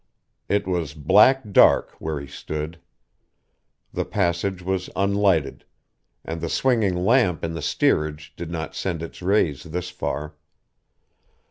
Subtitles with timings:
[0.49, 2.79] It was black dark, where he stood.
[3.93, 5.63] The passage was unlighted;
[6.25, 10.33] and the swinging lamp in the steerage did not send its rays this far.